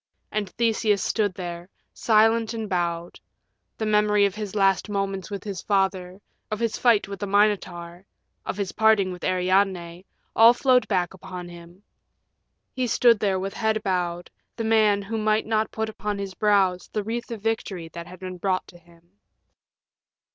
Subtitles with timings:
[0.31, 3.19] And Theseus stood there, silent and bowed;
[3.77, 8.03] the memory of his last moments with his father, of his fight with the Minotaur,
[8.43, 10.03] of his parting with Ariadne
[10.35, 11.83] all flowed back upon him.
[12.73, 16.89] He stood there with head bowed, the man who might not put upon his brows
[16.91, 19.07] the wreath of victory that had been brought to him.